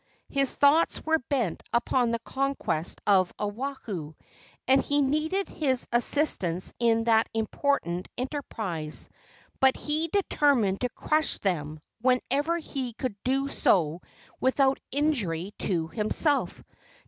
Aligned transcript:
His 0.29 0.55
thoughts 0.55 0.99
were 1.05 1.19
bent 1.29 1.61
upon 1.71 2.09
the 2.09 2.17
conquest 2.25 2.99
of 3.05 3.31
Oahu, 3.39 4.15
and 4.67 4.81
he 4.81 4.99
needed 4.99 5.47
his 5.47 5.87
assistance 5.91 6.73
in 6.79 7.03
that 7.03 7.29
important 7.35 8.07
enterprise; 8.17 9.09
but 9.59 9.77
he 9.77 10.07
determined 10.07 10.81
to 10.81 10.89
crush 10.89 11.39
him 11.39 11.81
whenever 12.01 12.57
he 12.57 12.93
could 12.93 13.15
do 13.23 13.47
so 13.47 14.01
without 14.39 14.79
injury 14.89 15.53
to 15.59 15.89
himself. 15.89 16.63